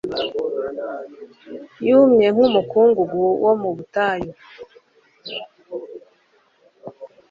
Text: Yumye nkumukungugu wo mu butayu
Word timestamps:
Yumye 1.87 2.27
nkumukungugu 2.33 3.23
wo 3.43 3.53
mu 3.61 3.69
butayu 3.75 4.31